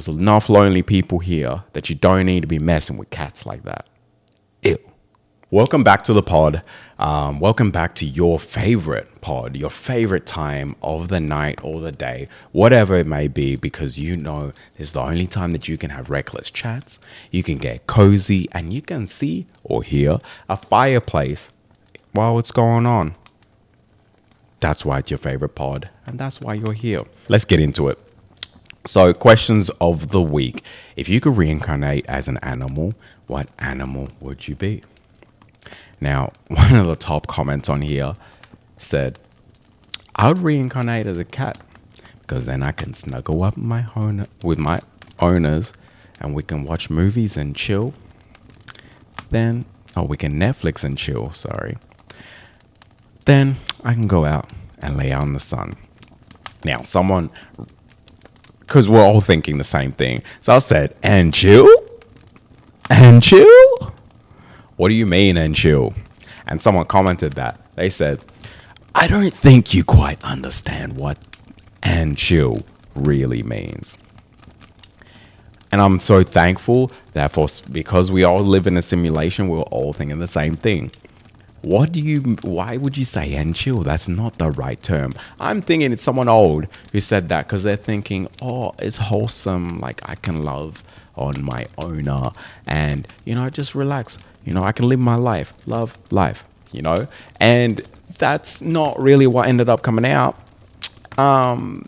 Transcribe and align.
There's 0.00 0.16
enough 0.16 0.48
lonely 0.48 0.80
people 0.80 1.18
here 1.18 1.64
that 1.74 1.90
you 1.90 1.94
don't 1.94 2.24
need 2.24 2.40
to 2.40 2.46
be 2.46 2.58
messing 2.58 2.96
with 2.96 3.10
cats 3.10 3.44
like 3.44 3.64
that. 3.64 3.86
Ew. 4.62 4.78
Welcome 5.50 5.84
back 5.84 6.00
to 6.04 6.14
the 6.14 6.22
pod. 6.22 6.62
Um, 6.98 7.38
welcome 7.38 7.70
back 7.70 7.94
to 7.96 8.06
your 8.06 8.38
favorite 8.38 9.20
pod, 9.20 9.56
your 9.56 9.68
favorite 9.68 10.24
time 10.24 10.74
of 10.80 11.08
the 11.08 11.20
night 11.20 11.58
or 11.62 11.82
the 11.82 11.92
day, 11.92 12.28
whatever 12.52 12.94
it 12.94 13.06
may 13.06 13.28
be, 13.28 13.56
because 13.56 13.98
you 13.98 14.16
know 14.16 14.52
it's 14.78 14.92
the 14.92 15.02
only 15.02 15.26
time 15.26 15.52
that 15.52 15.68
you 15.68 15.76
can 15.76 15.90
have 15.90 16.08
reckless 16.08 16.50
chats, 16.50 16.98
you 17.30 17.42
can 17.42 17.58
get 17.58 17.86
cozy, 17.86 18.48
and 18.52 18.72
you 18.72 18.80
can 18.80 19.06
see 19.06 19.46
or 19.64 19.82
hear 19.82 20.18
a 20.48 20.56
fireplace 20.56 21.50
while 22.12 22.38
it's 22.38 22.52
going 22.52 22.86
on. 22.86 23.16
That's 24.60 24.82
why 24.82 25.00
it's 25.00 25.10
your 25.10 25.18
favorite 25.18 25.54
pod, 25.54 25.90
and 26.06 26.18
that's 26.18 26.40
why 26.40 26.54
you're 26.54 26.72
here. 26.72 27.02
Let's 27.28 27.44
get 27.44 27.60
into 27.60 27.88
it. 27.88 27.98
So, 28.86 29.12
questions 29.12 29.70
of 29.80 30.08
the 30.08 30.22
week. 30.22 30.62
If 30.96 31.08
you 31.08 31.20
could 31.20 31.36
reincarnate 31.36 32.06
as 32.06 32.28
an 32.28 32.38
animal, 32.38 32.94
what 33.26 33.48
animal 33.58 34.08
would 34.20 34.48
you 34.48 34.56
be? 34.56 34.82
Now, 36.00 36.32
one 36.48 36.74
of 36.74 36.86
the 36.86 36.96
top 36.96 37.26
comments 37.26 37.68
on 37.68 37.82
here 37.82 38.16
said, 38.78 39.18
I 40.16 40.28
would 40.28 40.38
reincarnate 40.38 41.06
as 41.06 41.18
a 41.18 41.24
cat 41.24 41.58
because 42.20 42.46
then 42.46 42.62
I 42.62 42.72
can 42.72 42.94
snuggle 42.94 43.42
up 43.42 43.56
my 43.56 43.86
with 44.42 44.58
my 44.58 44.80
owners 45.18 45.72
and 46.20 46.34
we 46.34 46.42
can 46.42 46.64
watch 46.64 46.90
movies 46.90 47.36
and 47.36 47.54
chill. 47.54 47.92
Then, 49.30 49.64
oh, 49.96 50.04
we 50.04 50.16
can 50.16 50.38
Netflix 50.38 50.84
and 50.84 50.96
chill, 50.96 51.32
sorry. 51.32 51.76
Then 53.26 53.56
I 53.84 53.94
can 53.94 54.06
go 54.06 54.24
out 54.24 54.50
and 54.78 54.96
lay 54.96 55.12
out 55.12 55.22
in 55.22 55.34
the 55.34 55.40
sun. 55.40 55.76
Now, 56.64 56.82
someone 56.82 57.30
because 58.70 58.88
we're 58.88 59.02
all 59.02 59.20
thinking 59.20 59.58
the 59.58 59.64
same 59.64 59.90
thing. 59.90 60.22
So 60.40 60.54
I 60.54 60.60
said, 60.60 60.94
and 61.02 61.34
chill? 61.34 61.68
And 62.88 63.20
chill? 63.20 63.92
What 64.76 64.90
do 64.90 64.94
you 64.94 65.06
mean, 65.06 65.36
and 65.36 65.56
chill? 65.56 65.92
And 66.46 66.62
someone 66.62 66.84
commented 66.84 67.32
that. 67.32 67.60
They 67.74 67.90
said, 67.90 68.24
I 68.94 69.08
don't 69.08 69.34
think 69.34 69.74
you 69.74 69.82
quite 69.82 70.22
understand 70.22 70.92
what 70.92 71.18
and 71.82 72.16
chill 72.16 72.62
really 72.94 73.42
means. 73.42 73.98
And 75.72 75.80
I'm 75.80 75.98
so 75.98 76.22
thankful 76.22 76.92
that 77.14 77.32
for 77.32 77.48
because 77.72 78.12
we 78.12 78.22
all 78.22 78.40
live 78.40 78.68
in 78.68 78.76
a 78.76 78.82
simulation, 78.82 79.48
we're 79.48 79.62
all 79.62 79.92
thinking 79.92 80.20
the 80.20 80.28
same 80.28 80.54
thing. 80.54 80.92
What 81.62 81.92
do 81.92 82.00
you, 82.00 82.20
why 82.42 82.76
would 82.76 82.96
you 82.96 83.04
say 83.04 83.34
and 83.34 83.54
chill? 83.54 83.82
That's 83.82 84.08
not 84.08 84.38
the 84.38 84.50
right 84.50 84.80
term. 84.82 85.14
I'm 85.38 85.60
thinking 85.60 85.92
it's 85.92 86.02
someone 86.02 86.28
old 86.28 86.66
who 86.92 87.00
said 87.00 87.28
that 87.28 87.46
because 87.46 87.62
they're 87.62 87.76
thinking, 87.76 88.28
oh, 88.40 88.74
it's 88.78 88.96
wholesome. 88.96 89.78
Like 89.78 90.00
I 90.04 90.14
can 90.14 90.42
love 90.44 90.82
on 91.16 91.42
my 91.42 91.66
owner 91.76 92.30
and, 92.66 93.06
you 93.24 93.34
know, 93.34 93.50
just 93.50 93.74
relax. 93.74 94.16
You 94.44 94.54
know, 94.54 94.64
I 94.64 94.72
can 94.72 94.88
live 94.88 95.00
my 95.00 95.16
life, 95.16 95.52
love 95.66 95.98
life, 96.10 96.44
you 96.72 96.80
know? 96.80 97.06
And 97.38 97.86
that's 98.16 98.62
not 98.62 98.98
really 98.98 99.26
what 99.26 99.46
ended 99.46 99.68
up 99.68 99.82
coming 99.82 100.06
out. 100.06 100.38
Um, 101.18 101.84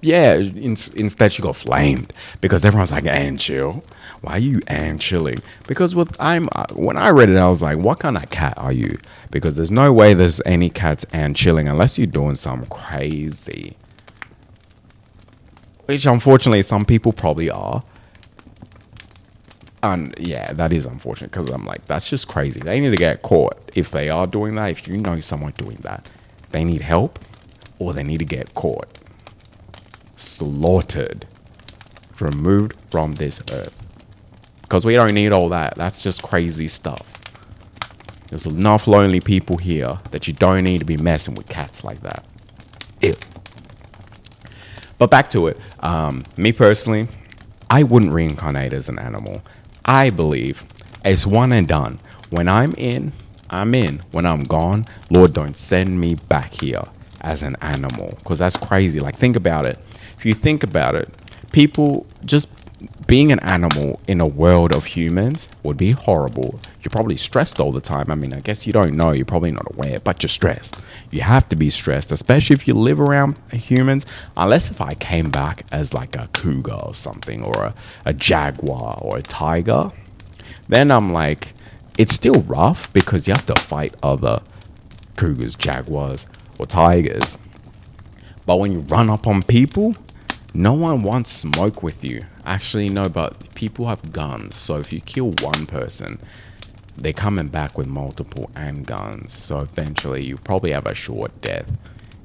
yeah, 0.00 0.34
in, 0.34 0.76
instead 0.94 1.32
she 1.32 1.42
got 1.42 1.56
flamed 1.56 2.12
because 2.40 2.64
everyone's 2.64 2.92
like, 2.92 3.06
and 3.06 3.40
chill 3.40 3.82
why 4.20 4.32
are 4.32 4.38
you 4.38 4.60
and 4.66 5.00
chilling? 5.00 5.42
Because 5.66 5.94
with 5.94 6.16
I'm 6.20 6.48
uh, 6.52 6.66
when 6.72 6.96
I 6.96 7.10
read 7.10 7.30
it, 7.30 7.36
I 7.36 7.48
was 7.48 7.62
like, 7.62 7.78
what 7.78 8.00
kind 8.00 8.16
of 8.16 8.28
cat 8.30 8.54
are 8.56 8.72
you? 8.72 8.98
Because 9.30 9.56
there's 9.56 9.70
no 9.70 9.92
way 9.92 10.14
there's 10.14 10.40
any 10.44 10.70
cats 10.70 11.06
and 11.12 11.36
chilling 11.36 11.68
unless 11.68 11.98
you're 11.98 12.06
doing 12.06 12.34
some 12.34 12.64
crazy. 12.66 13.76
Which 15.86 16.04
unfortunately 16.06 16.62
some 16.62 16.84
people 16.84 17.12
probably 17.12 17.48
are. 17.48 17.82
And 19.82 20.14
yeah, 20.18 20.52
that 20.52 20.72
is 20.72 20.84
unfortunate 20.84 21.30
because 21.30 21.48
I'm 21.48 21.64
like, 21.64 21.86
that's 21.86 22.10
just 22.10 22.26
crazy. 22.26 22.60
They 22.60 22.80
need 22.80 22.90
to 22.90 22.96
get 22.96 23.22
caught 23.22 23.70
if 23.74 23.90
they 23.90 24.08
are 24.08 24.26
doing 24.26 24.56
that. 24.56 24.70
If 24.70 24.88
you 24.88 24.96
know 24.96 25.20
someone 25.20 25.52
doing 25.52 25.78
that, 25.82 26.08
they 26.50 26.64
need 26.64 26.80
help 26.80 27.20
or 27.78 27.92
they 27.92 28.02
need 28.02 28.18
to 28.18 28.24
get 28.24 28.54
caught, 28.54 28.88
slaughtered, 30.16 31.26
removed 32.18 32.74
from 32.90 33.14
this 33.14 33.40
earth 33.52 33.87
because 34.68 34.84
we 34.84 34.94
don't 34.94 35.14
need 35.14 35.32
all 35.32 35.48
that. 35.48 35.76
That's 35.76 36.02
just 36.02 36.22
crazy 36.22 36.68
stuff. 36.68 37.06
There's 38.28 38.44
enough 38.44 38.86
lonely 38.86 39.20
people 39.20 39.56
here 39.56 39.98
that 40.10 40.28
you 40.28 40.34
don't 40.34 40.64
need 40.64 40.80
to 40.80 40.84
be 40.84 40.98
messing 40.98 41.34
with 41.34 41.48
cats 41.48 41.84
like 41.84 42.02
that. 42.02 42.26
Ew. 43.00 43.16
But 44.98 45.10
back 45.10 45.30
to 45.30 45.46
it. 45.46 45.56
Um, 45.80 46.22
me 46.36 46.52
personally, 46.52 47.08
I 47.70 47.82
wouldn't 47.82 48.12
reincarnate 48.12 48.74
as 48.74 48.90
an 48.90 48.98
animal. 48.98 49.40
I 49.86 50.10
believe 50.10 50.66
it's 51.02 51.26
one 51.26 51.52
and 51.52 51.66
done. 51.66 51.98
When 52.28 52.46
I'm 52.46 52.74
in, 52.76 53.14
I'm 53.48 53.74
in. 53.74 54.02
When 54.10 54.26
I'm 54.26 54.42
gone, 54.42 54.84
Lord, 55.08 55.32
don't 55.32 55.56
send 55.56 55.98
me 55.98 56.16
back 56.16 56.52
here 56.52 56.82
as 57.22 57.42
an 57.42 57.56
animal 57.62 58.12
because 58.18 58.38
that's 58.38 58.58
crazy. 58.58 59.00
Like, 59.00 59.16
think 59.16 59.36
about 59.36 59.64
it. 59.64 59.78
If 60.18 60.26
you 60.26 60.34
think 60.34 60.62
about 60.62 60.94
it, 60.94 61.08
people 61.52 62.06
just 62.26 62.57
being 63.08 63.32
an 63.32 63.40
animal 63.40 63.98
in 64.06 64.20
a 64.20 64.26
world 64.26 64.74
of 64.74 64.84
humans 64.84 65.48
would 65.62 65.78
be 65.78 65.92
horrible. 65.92 66.60
You're 66.82 66.90
probably 66.90 67.16
stressed 67.16 67.58
all 67.58 67.72
the 67.72 67.80
time. 67.80 68.10
I 68.10 68.14
mean, 68.14 68.34
I 68.34 68.40
guess 68.40 68.66
you 68.66 68.72
don't 68.74 68.94
know, 68.94 69.12
you're 69.12 69.24
probably 69.24 69.50
not 69.50 69.66
aware, 69.74 69.98
but 69.98 70.22
you're 70.22 70.28
stressed. 70.28 70.76
You 71.10 71.22
have 71.22 71.48
to 71.48 71.56
be 71.56 71.70
stressed, 71.70 72.12
especially 72.12 72.52
if 72.52 72.68
you 72.68 72.74
live 72.74 73.00
around 73.00 73.38
humans. 73.50 74.04
Unless 74.36 74.70
if 74.70 74.82
I 74.82 74.92
came 74.92 75.30
back 75.30 75.64
as 75.72 75.94
like 75.94 76.16
a 76.16 76.28
cougar 76.34 76.74
or 76.74 76.94
something, 76.94 77.42
or 77.42 77.64
a, 77.64 77.74
a 78.04 78.12
jaguar 78.12 78.98
or 79.00 79.16
a 79.16 79.22
tiger, 79.22 79.90
then 80.68 80.90
I'm 80.90 81.08
like, 81.08 81.54
it's 81.96 82.14
still 82.14 82.42
rough 82.42 82.92
because 82.92 83.26
you 83.26 83.32
have 83.32 83.46
to 83.46 83.58
fight 83.62 83.94
other 84.02 84.42
cougars, 85.16 85.56
jaguars, 85.56 86.26
or 86.58 86.66
tigers. 86.66 87.38
But 88.44 88.56
when 88.58 88.72
you 88.72 88.80
run 88.80 89.08
up 89.08 89.26
on 89.26 89.42
people, 89.42 89.94
no 90.54 90.72
one 90.72 91.02
wants 91.02 91.30
smoke 91.30 91.82
with 91.82 92.04
you. 92.04 92.24
Actually, 92.44 92.88
no, 92.88 93.08
but 93.08 93.54
people 93.54 93.86
have 93.86 94.12
guns. 94.12 94.56
So 94.56 94.78
if 94.78 94.92
you 94.92 95.00
kill 95.00 95.32
one 95.42 95.66
person, 95.66 96.18
they're 96.96 97.12
coming 97.12 97.48
back 97.48 97.76
with 97.76 97.86
multiple 97.86 98.50
and 98.54 98.86
guns. 98.86 99.32
So 99.32 99.60
eventually, 99.60 100.24
you 100.26 100.36
probably 100.36 100.72
have 100.72 100.86
a 100.86 100.94
short 100.94 101.40
death. 101.40 101.70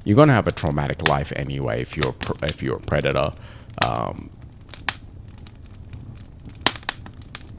You're 0.04 0.16
gonna 0.16 0.32
have 0.32 0.48
a 0.48 0.52
traumatic 0.52 1.08
life 1.08 1.32
anyway 1.36 1.80
if 1.82 1.96
you're 1.96 2.14
if 2.42 2.62
you're 2.62 2.76
a 2.76 2.80
predator. 2.80 3.32
Um, 3.84 4.30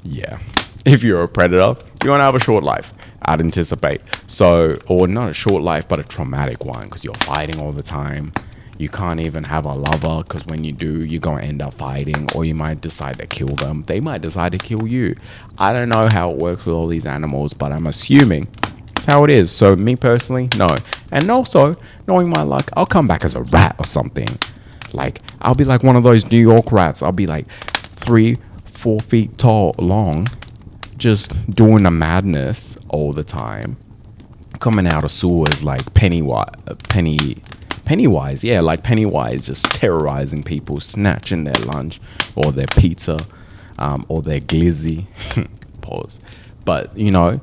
yeah, 0.03 0.39
if 0.85 1.03
you're 1.03 1.23
a 1.23 1.27
predator, 1.27 1.79
you're 2.03 2.13
gonna 2.13 2.23
have 2.23 2.35
a 2.35 2.39
short 2.39 2.63
life. 2.63 2.93
I'd 3.21 3.39
anticipate. 3.39 4.01
So, 4.27 4.77
or 4.87 5.07
not 5.07 5.29
a 5.29 5.33
short 5.33 5.63
life, 5.63 5.87
but 5.87 5.99
a 5.99 6.03
traumatic 6.03 6.63
one 6.63 6.85
because 6.85 7.03
you're 7.03 7.13
fighting 7.15 7.59
all 7.59 7.71
the 7.71 7.81
time 7.83 8.33
you 8.77 8.89
can't 8.89 9.21
even 9.21 9.43
have 9.45 9.65
a 9.65 9.73
lover 9.73 10.23
because 10.23 10.45
when 10.45 10.63
you 10.63 10.71
do, 10.71 11.05
you're 11.05 11.21
going 11.21 11.41
to 11.41 11.47
end 11.47 11.61
up 11.61 11.73
fighting, 11.73 12.27
or 12.35 12.43
you 12.43 12.55
might 12.55 12.81
decide 12.81 13.17
to 13.19 13.27
kill 13.27 13.55
them. 13.55 13.83
They 13.87 13.99
might 13.99 14.21
decide 14.21 14.51
to 14.51 14.57
kill 14.57 14.85
you. 14.87 15.15
I 15.57 15.71
don't 15.71 15.89
know 15.89 16.09
how 16.11 16.31
it 16.31 16.37
works 16.37 16.65
with 16.65 16.75
all 16.75 16.87
these 16.87 17.05
animals, 17.05 17.53
but 17.53 17.71
I'm 17.71 17.87
assuming 17.87 18.47
it's 18.95 19.05
how 19.05 19.23
it 19.23 19.29
is. 19.29 19.51
So, 19.51 19.75
me 19.75 19.95
personally, 19.95 20.49
no. 20.57 20.75
And 21.11 21.29
also, 21.31 21.77
knowing 22.07 22.29
my 22.29 22.41
luck, 22.41 22.69
I'll 22.73 22.85
come 22.85 23.07
back 23.07 23.23
as 23.23 23.35
a 23.35 23.43
rat 23.43 23.75
or 23.79 23.85
something. 23.85 24.27
Like, 24.91 25.21
I'll 25.41 25.55
be 25.55 25.65
like 25.65 25.83
one 25.83 25.95
of 25.95 26.03
those 26.03 26.29
New 26.29 26.39
York 26.39 26.71
rats. 26.71 27.01
I'll 27.01 27.11
be 27.11 27.27
like 27.27 27.47
three, 27.49 28.37
four 28.65 28.99
feet 28.99 29.37
tall, 29.37 29.75
long, 29.77 30.27
just 30.97 31.31
doing 31.49 31.85
a 31.85 31.91
madness 31.91 32.77
all 32.89 33.13
the 33.13 33.23
time. 33.23 33.77
Coming 34.59 34.87
out 34.87 35.03
of 35.03 35.11
sewers 35.11 35.63
like 35.63 35.93
Pennywise, 35.93 36.49
Penny 36.89 37.37
Pennywise, 37.85 38.43
yeah, 38.43 38.61
like 38.61 38.83
Pennywise 38.83 39.45
just 39.47 39.65
terrorizing 39.71 40.43
people, 40.43 40.79
snatching 40.79 41.43
their 41.43 41.63
lunch 41.65 41.99
or 42.35 42.51
their 42.51 42.67
pizza 42.67 43.19
um, 43.77 44.05
or 44.09 44.21
their 44.21 44.39
glizzy. 44.39 45.05
Pause. 45.81 46.19
But, 46.65 46.97
you 46.97 47.11
know, 47.11 47.41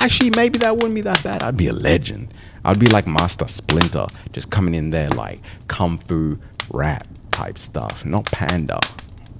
actually, 0.00 0.30
maybe 0.36 0.58
that 0.60 0.76
wouldn't 0.76 0.94
be 0.94 1.00
that 1.02 1.22
bad. 1.24 1.42
I'd 1.42 1.56
be 1.56 1.66
a 1.66 1.72
legend. 1.72 2.32
I'd 2.64 2.78
be 2.78 2.86
like 2.86 3.06
Master 3.06 3.48
Splinter, 3.48 4.06
just 4.32 4.50
coming 4.50 4.74
in 4.74 4.90
there 4.90 5.10
like 5.10 5.40
kung 5.66 5.98
fu 5.98 6.38
rat 6.70 7.06
type 7.30 7.58
stuff, 7.58 8.04
not 8.04 8.26
panda 8.26 8.78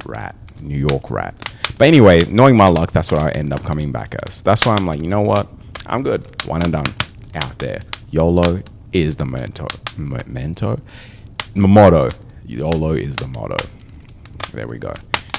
rat, 0.04 0.34
New 0.60 0.78
York 0.78 1.10
rat. 1.10 1.34
But 1.76 1.86
anyway, 1.88 2.24
knowing 2.24 2.56
my 2.56 2.68
luck, 2.68 2.92
that's 2.92 3.12
what 3.12 3.22
I 3.22 3.30
end 3.30 3.52
up 3.52 3.62
coming 3.64 3.92
back 3.92 4.14
as. 4.26 4.42
That's 4.42 4.66
why 4.66 4.74
I'm 4.74 4.86
like, 4.86 5.00
you 5.00 5.08
know 5.08 5.20
what? 5.20 5.48
I'm 5.86 6.02
good. 6.02 6.44
One 6.46 6.62
and 6.62 6.72
done. 6.72 6.94
Out 7.34 7.58
there. 7.58 7.82
YOLO 8.10 8.62
is 8.92 9.16
the 9.16 9.24
mentor. 9.24 9.68
Mentor? 9.96 10.78
Motto. 11.54 12.10
YOLO 12.46 12.92
is 12.92 13.16
the 13.16 13.26
motto. 13.26 13.56
There 14.52 14.66
we 14.66 14.78
go. 14.78 14.94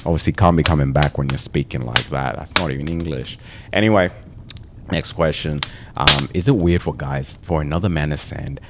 Obviously, 0.06 0.34
can't 0.34 0.56
be 0.56 0.64
coming 0.64 0.94
back 0.94 1.18
when 1.18 1.30
you're 1.30 1.38
speaking 1.38 1.82
like 1.82 2.10
that. 2.10 2.36
That's 2.36 2.56
not 2.56 2.72
even 2.72 2.88
English. 2.88 3.38
Anyway, 3.74 4.10
next 4.92 5.14
question. 5.14 5.60
Um, 5.98 6.30
is 6.34 6.48
it 6.48 6.56
weird 6.56 6.82
for 6.82 6.94
guys, 6.94 7.38
for 7.42 7.62
another 7.62 7.90
man 7.90 8.12
to 8.12 8.18
send 8.18 8.62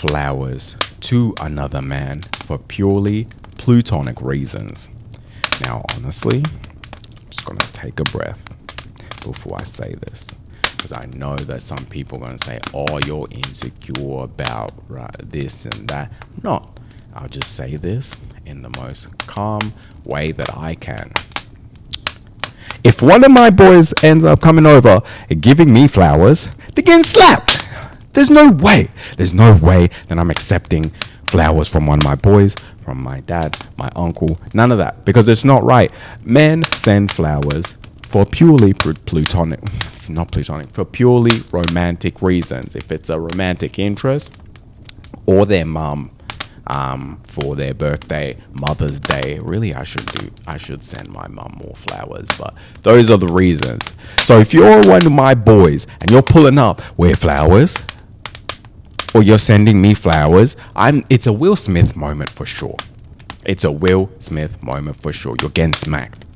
flowers 0.00 0.76
to 1.00 1.34
another 1.40 1.82
man 1.82 2.22
for 2.46 2.56
purely 2.56 3.28
plutonic 3.58 4.22
reasons. 4.22 4.88
Now, 5.60 5.84
honestly, 5.94 6.38
I'm 6.38 7.28
just 7.28 7.44
gonna 7.44 7.58
take 7.72 8.00
a 8.00 8.04
breath 8.04 8.42
before 9.22 9.58
I 9.60 9.64
say 9.64 9.94
this. 10.06 10.34
Because 10.80 10.92
I 10.92 11.04
know 11.14 11.36
that 11.36 11.60
some 11.60 11.84
people 11.84 12.16
are 12.16 12.28
going 12.28 12.38
to 12.38 12.42
say, 12.46 12.58
oh, 12.72 12.98
you're 13.04 13.28
insecure 13.30 14.22
about 14.22 14.72
right, 14.88 15.14
this 15.18 15.66
and 15.66 15.86
that. 15.88 16.10
Not. 16.42 16.80
I'll 17.14 17.28
just 17.28 17.54
say 17.54 17.76
this 17.76 18.16
in 18.46 18.62
the 18.62 18.70
most 18.80 19.18
calm 19.26 19.74
way 20.04 20.32
that 20.32 20.56
I 20.56 20.74
can. 20.74 21.12
If 22.82 23.02
one 23.02 23.24
of 23.24 23.30
my 23.30 23.50
boys 23.50 23.92
ends 24.02 24.24
up 24.24 24.40
coming 24.40 24.64
over 24.64 25.02
and 25.28 25.42
giving 25.42 25.70
me 25.70 25.86
flowers, 25.86 26.48
they're 26.74 26.82
getting 26.82 27.04
slapped. 27.04 27.62
There's 28.14 28.30
no 28.30 28.50
way. 28.50 28.88
There's 29.18 29.34
no 29.34 29.54
way 29.56 29.90
that 30.08 30.18
I'm 30.18 30.30
accepting 30.30 30.92
flowers 31.26 31.68
from 31.68 31.86
one 31.86 31.98
of 31.98 32.04
my 32.04 32.14
boys, 32.14 32.56
from 32.80 33.02
my 33.02 33.20
dad, 33.20 33.54
my 33.76 33.90
uncle, 33.94 34.40
none 34.54 34.72
of 34.72 34.78
that, 34.78 35.04
because 35.04 35.28
it's 35.28 35.44
not 35.44 35.62
right. 35.62 35.92
Men 36.24 36.62
send 36.72 37.12
flowers 37.12 37.74
for 38.10 38.26
purely 38.26 38.74
plutonic, 38.74 39.60
not 40.08 40.32
plutonic, 40.32 40.68
for 40.72 40.84
purely 40.84 41.42
romantic 41.52 42.20
reasons. 42.20 42.74
If 42.74 42.90
it's 42.90 43.08
a 43.08 43.20
romantic 43.20 43.78
interest, 43.78 44.36
or 45.26 45.46
their 45.46 45.64
mum 45.64 46.10
um, 46.66 47.20
for 47.28 47.54
their 47.54 47.72
birthday, 47.72 48.36
Mother's 48.52 48.98
Day. 48.98 49.38
Really, 49.40 49.74
I 49.74 49.84
should 49.84 50.06
do. 50.06 50.28
I 50.44 50.56
should 50.56 50.82
send 50.82 51.08
my 51.08 51.28
mum 51.28 51.60
more 51.64 51.76
flowers, 51.76 52.26
but 52.36 52.54
those 52.82 53.12
are 53.12 53.16
the 53.16 53.28
reasons. 53.28 53.92
So 54.24 54.40
if 54.40 54.52
you're 54.52 54.80
one 54.88 55.06
of 55.06 55.12
my 55.12 55.34
boys 55.34 55.86
and 56.00 56.10
you're 56.10 56.20
pulling 56.20 56.58
up 56.58 56.82
with 56.98 57.20
flowers, 57.20 57.76
or 59.14 59.22
you're 59.22 59.38
sending 59.38 59.80
me 59.80 59.94
flowers, 59.94 60.56
I'm. 60.74 61.06
It's 61.10 61.28
a 61.28 61.32
Will 61.32 61.56
Smith 61.56 61.94
moment 61.94 62.30
for 62.30 62.44
sure. 62.44 62.76
It's 63.44 63.62
a 63.62 63.70
Will 63.70 64.10
Smith 64.18 64.60
moment 64.64 65.00
for 65.00 65.12
sure. 65.12 65.36
You're 65.40 65.50
getting 65.50 65.74
smacked. 65.74 66.26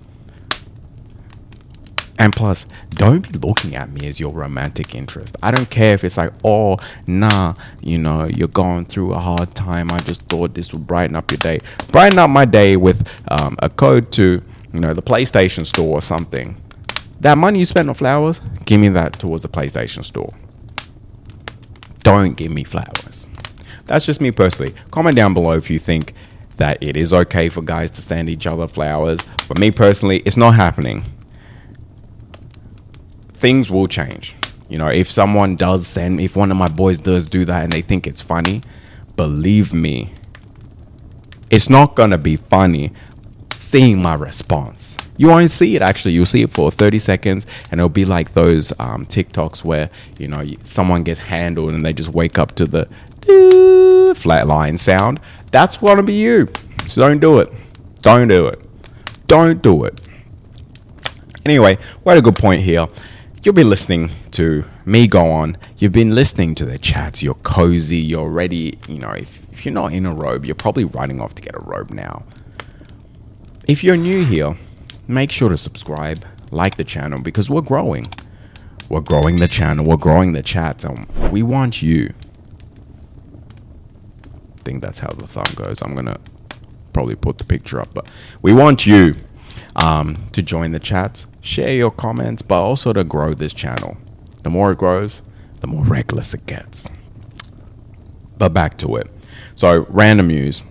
And 2.25 2.33
plus, 2.33 2.65
don't 2.89 3.31
be 3.31 3.39
looking 3.47 3.77
at 3.77 3.93
me 3.93 4.07
as 4.07 4.19
your 4.19 4.33
romantic 4.33 4.95
interest. 4.95 5.37
I 5.43 5.51
don't 5.51 5.69
care 5.69 5.93
if 5.93 6.05
it's 6.05 6.17
like, 6.17 6.33
oh, 6.43 6.79
nah, 7.07 7.55
you 7.83 7.99
know, 7.99 8.25
you're 8.25 8.49
going 8.49 8.87
through 8.87 9.13
a 9.13 9.19
hard 9.19 9.55
time. 9.55 9.93
I 9.93 9.99
just 9.99 10.23
thought 10.23 10.55
this 10.55 10.73
would 10.73 10.87
brighten 10.87 11.17
up 11.17 11.31
your 11.31 11.37
day. 11.37 11.61
Brighten 11.89 12.19
up 12.19 12.31
my 12.31 12.47
day 12.47 12.79
with 12.79 13.07
um, 13.29 13.57
a 13.59 13.69
code 13.69 14.11
to, 14.13 14.43
you 14.73 14.81
know, 14.81 14.95
the 14.95 15.03
PlayStation 15.03 15.67
store 15.67 15.99
or 15.99 16.01
something. 16.01 16.59
That 17.21 17.37
money 17.37 17.59
you 17.59 17.67
spent 17.67 17.91
on 17.91 17.95
flowers, 17.95 18.41
give 18.65 18.81
me 18.81 18.89
that 18.89 19.19
towards 19.19 19.43
the 19.43 19.51
PlayStation 19.51 20.03
store. 20.03 20.33
Don't 22.05 22.39
give 22.39 22.51
me 22.51 22.65
flowers. 22.65 23.29
That's 23.85 24.07
just 24.07 24.23
me 24.23 24.31
personally. 24.31 24.75
Comment 24.91 25.15
down 25.15 25.35
below 25.35 25.59
if 25.59 25.69
you 25.69 25.79
think 25.79 26.15
that 26.57 26.79
it 26.81 26.97
is 26.97 27.13
okay 27.13 27.51
for 27.51 27.61
guys 27.61 27.91
to 27.91 28.01
send 28.01 28.31
each 28.31 28.47
other 28.47 28.67
flowers. 28.67 29.21
But 29.47 29.59
me 29.59 29.71
personally, 29.71 30.23
it's 30.25 30.39
not 30.39 30.55
happening 30.55 31.05
things 33.45 33.71
will 33.71 33.87
change. 33.87 34.35
You 34.71 34.79
know, 34.79 34.89
if 34.89 35.11
someone 35.11 35.55
does 35.55 35.87
send, 35.87 36.19
if 36.19 36.35
one 36.35 36.51
of 36.51 36.57
my 36.57 36.67
boys 36.67 36.99
does 36.99 37.29
do 37.29 37.45
that 37.45 37.63
and 37.63 37.71
they 37.71 37.83
think 37.83 38.07
it's 38.07 38.23
funny, 38.23 38.63
believe 39.17 39.75
me, 39.75 40.15
it's 41.51 41.69
not 41.69 41.95
gonna 41.95 42.17
be 42.17 42.37
funny 42.37 42.91
seeing 43.55 44.01
my 44.01 44.15
response. 44.15 44.97
You 45.19 45.29
won't 45.29 45.51
see 45.51 45.77
it 45.77 45.83
actually. 45.83 46.13
You'll 46.13 46.25
see 46.25 46.41
it 46.41 46.53
for 46.53 46.71
30 46.71 46.99
seconds, 46.99 47.47
and 47.71 47.81
it'll 47.81 47.91
be 47.91 48.07
like 48.07 48.33
those 48.33 48.73
um, 48.79 49.05
TikToks 49.05 49.63
where 49.63 49.91
you 50.19 50.27
know 50.27 50.43
someone 50.63 51.03
gets 51.03 51.21
handled 51.21 51.75
and 51.75 51.85
they 51.85 51.93
just 51.93 52.09
wake 52.09 52.39
up 52.39 52.55
to 52.55 52.65
the 52.65 52.89
flatline 54.15 54.79
sound. 54.79 55.21
That's 55.51 55.77
gonna 55.77 56.03
be 56.03 56.15
you. 56.15 56.49
So 56.87 57.03
don't 57.03 57.21
do 57.21 57.41
it. 57.41 57.53
Don't 58.01 58.29
do 58.29 58.47
it. 58.47 58.59
Don't 59.27 59.61
do 59.61 59.85
it. 59.85 60.01
Anyway, 61.45 61.77
what 62.05 62.17
a 62.17 62.23
good 62.23 62.37
point 62.37 62.63
here 62.63 62.89
you've 63.45 63.55
been 63.55 63.69
listening 63.69 64.11
to 64.31 64.65
me 64.87 65.07
go 65.07 65.31
on. 65.31 65.59
You've 65.77 65.93
been 65.93 66.15
listening 66.15 66.55
to 66.57 66.65
the 66.65 66.79
chats. 66.79 67.23
You're 67.23 67.35
cozy. 67.35 67.99
You're 67.99 68.31
ready. 68.31 68.79
You 68.89 68.99
know, 68.99 69.11
if, 69.11 69.43
if 69.53 69.67
you're 69.67 69.75
not 69.75 69.93
in 69.93 70.07
a 70.07 70.15
robe, 70.15 70.47
you're 70.47 70.55
probably 70.55 70.85
running 70.85 71.21
off 71.21 71.35
to 71.35 71.43
get 71.43 71.55
a 71.55 71.61
robe 71.61 71.91
now. 71.91 72.25
If 73.69 73.85
you're 73.85 73.97
new 73.97 74.25
here, 74.25 74.57
make 75.07 75.31
sure 75.31 75.51
to 75.51 75.57
subscribe, 75.59 76.25
like 76.51 76.77
the 76.77 76.85
channel 76.85 77.21
because 77.21 77.51
we're 77.51 77.61
growing. 77.61 78.07
We're 78.89 79.01
growing 79.01 79.37
the 79.37 79.49
channel. 79.49 79.85
We're 79.85 79.97
growing 79.97 80.33
the 80.33 80.43
chats, 80.43 80.85
and 80.85 81.07
we 81.31 81.43
want 81.43 81.83
you. 81.83 82.13
I 84.59 84.63
think 84.65 84.83
that's 84.83 84.99
how 84.99 85.09
the 85.09 85.27
thumb 85.27 85.55
goes. 85.55 85.83
I'm 85.83 85.95
gonna 85.95 86.19
probably 86.93 87.17
put 87.17 87.39
the 87.39 87.45
picture 87.45 87.81
up, 87.81 87.93
but 87.93 88.09
we 88.43 88.53
want 88.53 88.87
you 88.87 89.15
um, 89.77 90.27
to 90.33 90.43
join 90.43 90.73
the 90.73 90.79
chat, 90.79 91.25
share 91.41 91.75
your 91.75 91.91
comments, 91.91 92.43
but 92.43 92.63
also 92.63 92.93
to 92.93 93.05
grow 93.05 93.35
this 93.35 93.53
channel. 93.53 93.97
The 94.43 94.51
more 94.51 94.73
it 94.73 94.79
grows, 94.79 95.23
the 95.61 95.67
more 95.67 95.85
reckless 95.85 96.35
it 96.35 96.47
gets. 96.47 96.89
But 98.39 98.51
back 98.53 98.77
to 98.79 98.97
it. 98.97 99.09
So, 99.55 99.87
random 99.89 100.29
news 100.29 100.63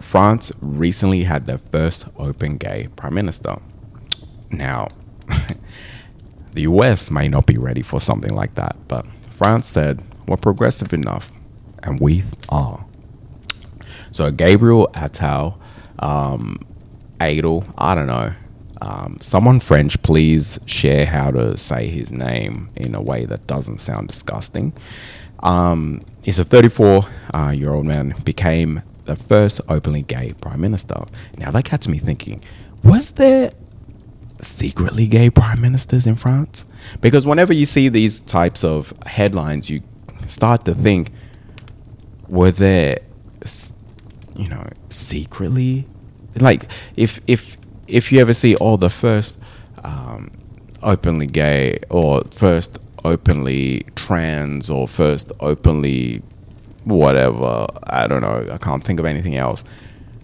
France 0.00 0.52
recently 0.60 1.24
had 1.24 1.46
their 1.46 1.58
first 1.58 2.06
open 2.16 2.56
gay 2.56 2.88
prime 2.96 3.14
minister. 3.14 3.58
Now, 4.50 4.88
the 6.52 6.62
US 6.62 7.10
may 7.10 7.28
not 7.28 7.46
be 7.46 7.56
ready 7.56 7.82
for 7.82 8.00
something 8.00 8.34
like 8.34 8.54
that, 8.54 8.76
but 8.88 9.06
France 9.30 9.66
said, 9.66 10.02
we're 10.26 10.36
progressive 10.36 10.92
enough, 10.92 11.32
and 11.82 11.98
we 12.00 12.22
are. 12.48 12.84
So, 14.12 14.30
Gabriel 14.30 14.88
Attal 14.94 15.58
um, 15.98 16.58
Adel, 17.22 17.64
I 17.78 17.94
don't 17.94 18.06
know. 18.06 18.34
Um, 18.80 19.18
someone 19.20 19.60
French, 19.60 20.02
please 20.02 20.58
share 20.66 21.06
how 21.06 21.30
to 21.30 21.56
say 21.56 21.86
his 21.86 22.10
name 22.10 22.70
in 22.74 22.94
a 22.94 23.02
way 23.02 23.24
that 23.26 23.46
doesn't 23.46 23.78
sound 23.78 24.08
disgusting. 24.08 24.72
Um, 25.40 26.02
he's 26.22 26.38
a 26.38 26.44
34 26.44 27.04
uh, 27.32 27.50
year 27.50 27.72
old 27.72 27.86
man, 27.86 28.14
became 28.24 28.82
the 29.04 29.16
first 29.16 29.60
openly 29.68 30.02
gay 30.02 30.32
prime 30.40 30.60
minister. 30.60 31.04
Now 31.38 31.50
that 31.52 31.64
gets 31.64 31.86
me 31.86 31.98
thinking: 31.98 32.42
Was 32.82 33.12
there 33.12 33.52
secretly 34.40 35.06
gay 35.06 35.30
prime 35.30 35.60
ministers 35.60 36.06
in 36.06 36.16
France? 36.16 36.66
Because 37.00 37.24
whenever 37.24 37.52
you 37.52 37.66
see 37.66 37.88
these 37.88 38.18
types 38.20 38.64
of 38.64 38.92
headlines, 39.06 39.70
you 39.70 39.82
start 40.26 40.64
to 40.64 40.74
think: 40.74 41.10
Were 42.28 42.50
there, 42.50 42.98
you 44.34 44.48
know, 44.48 44.68
secretly 44.88 45.86
like 46.36 46.70
if 46.96 47.20
if 47.26 47.56
if 47.86 48.12
you 48.12 48.20
ever 48.20 48.32
see 48.32 48.54
all 48.56 48.74
oh, 48.74 48.76
the 48.76 48.90
first 48.90 49.36
um, 49.84 50.30
openly 50.82 51.26
gay 51.26 51.78
or 51.90 52.22
first 52.30 52.78
openly 53.04 53.82
trans 53.94 54.70
or 54.70 54.86
first 54.86 55.32
openly 55.40 56.22
whatever 56.84 57.66
i 57.84 58.06
don't 58.06 58.22
know 58.22 58.46
i 58.52 58.58
can't 58.58 58.84
think 58.84 58.98
of 58.98 59.06
anything 59.06 59.36
else 59.36 59.64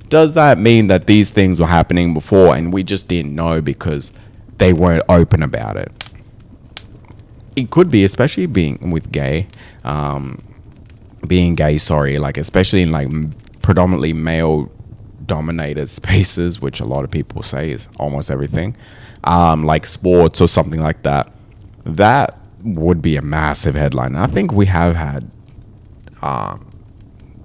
does 0.08 0.32
that 0.34 0.58
mean 0.58 0.86
that 0.86 1.06
these 1.06 1.30
things 1.30 1.60
were 1.60 1.66
happening 1.66 2.14
before 2.14 2.54
and 2.54 2.72
we 2.72 2.82
just 2.82 3.08
didn't 3.08 3.34
know 3.34 3.60
because 3.60 4.12
they 4.56 4.72
weren't 4.72 5.04
open 5.08 5.42
about 5.42 5.76
it? 5.76 5.92
It 7.56 7.70
could 7.70 7.90
be 7.90 8.04
especially 8.04 8.46
being 8.46 8.90
with 8.90 9.10
gay 9.12 9.48
um, 9.84 10.42
being 11.26 11.54
gay 11.54 11.76
sorry 11.78 12.18
like 12.18 12.36
especially 12.38 12.82
in 12.82 12.92
like 12.92 13.08
predominantly 13.60 14.12
male 14.12 14.70
dominated 15.28 15.88
spaces, 15.88 16.60
which 16.60 16.80
a 16.80 16.84
lot 16.84 17.04
of 17.04 17.10
people 17.12 17.42
say 17.42 17.70
is 17.70 17.86
almost 18.00 18.30
everything, 18.30 18.76
um, 19.22 19.64
like 19.64 19.86
sports 19.86 20.40
or 20.40 20.48
something 20.48 20.80
like 20.80 21.04
that, 21.04 21.32
that 21.84 22.36
would 22.64 23.00
be 23.00 23.14
a 23.14 23.22
massive 23.22 23.76
headline. 23.76 24.16
I 24.16 24.26
think 24.26 24.52
we 24.52 24.66
have 24.66 24.96
had 24.96 25.30
um, 26.22 26.68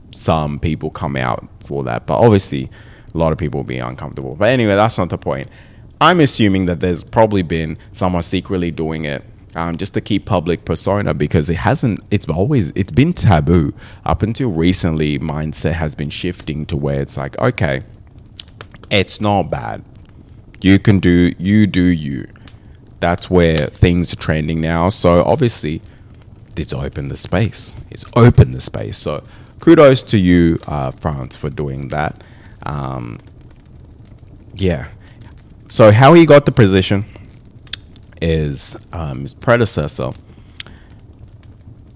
some 0.10 0.60
people 0.60 0.90
come 0.90 1.16
out 1.16 1.48
for 1.64 1.84
that, 1.84 2.08
but 2.08 2.18
obviously 2.18 2.72
a 3.14 3.18
lot 3.18 3.32
of 3.32 3.38
people 3.38 3.60
will 3.60 3.68
be 3.68 3.78
uncomfortable. 3.78 4.36
But 4.36 4.50
anyway, 4.50 4.76
that's 4.76 4.98
not 4.98 5.10
the 5.10 5.20
point. 5.20 5.48
I'm 6.02 6.20
assuming 6.20 6.66
that 6.66 6.80
there's 6.80 7.04
probably 7.04 7.44
been 7.44 7.78
someone 7.92 8.24
secretly 8.24 8.72
doing 8.72 9.06
it 9.06 9.24
um, 9.56 9.78
just 9.78 9.94
to 9.94 10.02
keep 10.02 10.26
public 10.26 10.66
persona 10.66 11.14
because 11.14 11.50
it 11.50 11.58
hasn't 11.58 12.00
it's 12.12 12.28
always 12.28 12.72
it's 12.76 12.92
been 12.92 13.14
taboo. 13.14 13.74
Up 14.06 14.24
until 14.24 14.52
recently 14.52 15.20
mindset 15.20 15.74
has 15.74 15.96
been 15.96 16.10
shifting 16.10 16.66
to 16.68 16.78
where 16.78 17.02
it's 17.02 17.18
like 17.18 17.38
okay 17.40 17.82
it's 18.94 19.20
not 19.20 19.50
bad. 19.50 19.84
You 20.62 20.78
can 20.80 21.00
do 21.00 21.34
you 21.40 21.68
do 21.68 21.82
you. 21.82 22.28
That's 23.00 23.30
where 23.30 23.68
things 23.68 24.14
are 24.14 24.18
trending 24.18 24.62
now. 24.62 24.90
So 24.90 25.24
obviously 25.24 25.82
it's 26.56 26.74
opened 26.74 27.10
the 27.10 27.18
space. 27.18 27.74
It's 27.90 28.06
opened 28.16 28.54
the 28.54 28.62
space. 28.62 28.98
So 28.98 29.24
kudos 29.60 30.04
to 30.04 30.18
you 30.18 30.60
uh, 30.68 30.92
france 30.92 31.36
for 31.36 31.50
doing 31.50 31.88
that. 31.90 32.24
Um, 32.66 33.20
yeah. 34.54 34.90
So 35.68 35.92
how 35.92 36.14
he 36.14 36.26
got 36.28 36.46
the 36.46 36.52
position 36.52 37.06
is 38.24 38.78
um, 38.94 39.22
his 39.22 39.34
predecessor 39.34 40.12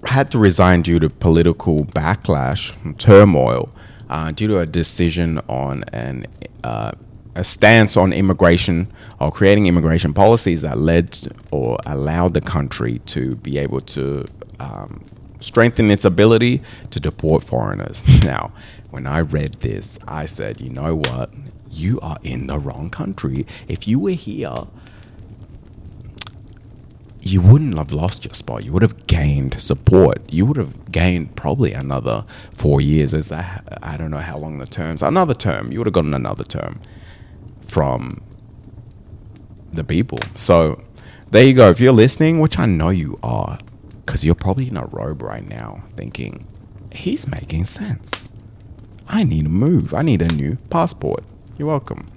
had 0.03 0.29
to 0.31 0.37
resign 0.37 0.81
due 0.81 0.99
to 0.99 1.09
political 1.09 1.85
backlash 1.85 2.73
turmoil 2.97 3.69
uh, 4.09 4.31
due 4.31 4.47
to 4.47 4.59
a 4.59 4.65
decision 4.65 5.39
on 5.47 5.83
an 5.93 6.25
uh, 6.63 6.91
a 7.35 7.43
stance 7.43 7.95
on 7.95 8.11
immigration 8.11 8.91
or 9.19 9.31
creating 9.31 9.67
immigration 9.67 10.13
policies 10.13 10.61
that 10.61 10.77
led 10.79 11.15
or 11.51 11.77
allowed 11.85 12.33
the 12.33 12.41
country 12.41 12.99
to 13.05 13.35
be 13.37 13.59
able 13.59 13.79
to 13.79 14.25
um, 14.59 15.03
strengthen 15.39 15.91
its 15.91 16.03
ability 16.03 16.61
to 16.89 16.99
deport 16.99 17.43
foreigners. 17.43 18.03
Now, 18.23 18.51
when 18.89 19.05
I 19.05 19.19
read 19.19 19.53
this, 19.59 19.99
I 20.07 20.25
said, 20.25 20.59
you 20.59 20.69
know 20.69 20.95
what? 20.95 21.29
You 21.69 21.99
are 21.99 22.17
in 22.23 22.47
the 22.47 22.57
wrong 22.57 22.89
country. 22.89 23.45
If 23.67 23.87
you 23.87 23.99
were 23.99 24.11
here, 24.11 24.65
you 27.31 27.41
wouldn't 27.41 27.77
have 27.77 27.91
lost 27.91 28.25
your 28.25 28.33
spot. 28.33 28.63
You 28.63 28.71
would 28.73 28.81
have 28.81 29.07
gained 29.07 29.61
support. 29.61 30.21
You 30.31 30.45
would 30.45 30.57
have 30.57 30.91
gained 30.91 31.35
probably 31.35 31.73
another 31.73 32.25
four 32.55 32.81
years. 32.81 33.13
Is 33.13 33.29
that 33.29 33.79
I 33.81 33.97
don't 33.97 34.11
know 34.11 34.19
how 34.19 34.37
long 34.37 34.59
the 34.59 34.65
terms. 34.65 35.03
Another 35.03 35.33
term. 35.33 35.71
You 35.71 35.79
would 35.79 35.87
have 35.87 35.93
gotten 35.93 36.13
another 36.13 36.43
term 36.43 36.79
from 37.67 38.21
the 39.71 39.83
people. 39.83 40.19
So 40.35 40.83
there 41.31 41.43
you 41.43 41.53
go. 41.53 41.69
If 41.69 41.79
you're 41.79 41.93
listening, 41.93 42.39
which 42.39 42.57
I 42.57 42.65
know 42.65 42.89
you 42.89 43.19
are, 43.23 43.59
because 44.05 44.25
you're 44.25 44.35
probably 44.35 44.67
in 44.67 44.77
a 44.77 44.85
robe 44.85 45.21
right 45.21 45.47
now, 45.47 45.83
thinking 45.95 46.45
he's 46.91 47.27
making 47.27 47.65
sense. 47.65 48.29
I 49.07 49.23
need 49.23 49.43
to 49.43 49.49
move. 49.49 49.93
I 49.93 50.01
need 50.01 50.21
a 50.21 50.27
new 50.27 50.57
passport. 50.69 51.23
You're 51.57 51.67
welcome. 51.67 52.07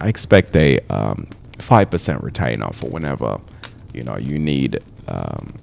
I 0.00 0.08
expect 0.08 0.56
a 0.56 0.80
um, 0.88 1.28
five 1.58 1.90
percent 1.90 2.22
retainer 2.22 2.70
for 2.72 2.88
whenever 2.88 3.40
you 3.92 4.02
know 4.02 4.16
you 4.18 4.38
need 4.38 4.78
um, 5.08 5.54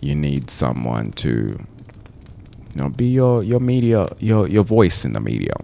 you 0.00 0.14
need 0.14 0.50
someone 0.50 1.12
to 1.12 1.28
you 1.28 2.82
know 2.82 2.88
be 2.88 3.06
your 3.06 3.42
your 3.42 3.60
media 3.60 4.08
your 4.18 4.48
your 4.48 4.64
voice 4.64 5.04
in 5.04 5.12
the 5.12 5.20
media. 5.20 5.54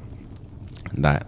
That 0.95 1.27